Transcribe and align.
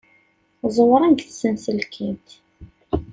Ẓewren 0.75 1.11
deg 1.15 1.21
tsenselkimt. 1.31 2.29